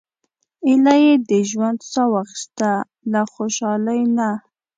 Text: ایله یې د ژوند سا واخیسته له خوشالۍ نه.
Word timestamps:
ایله 0.67 0.95
یې 1.03 1.13
د 1.29 1.31
ژوند 1.49 1.79
سا 1.91 2.03
واخیسته 2.13 2.71
له 3.11 3.21
خوشالۍ 3.33 4.01
نه. 4.17 4.29